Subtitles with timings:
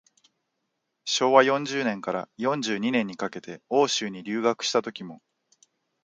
[1.05, 5.21] 明治四十年から四十二年にかけて欧州に留学したときも、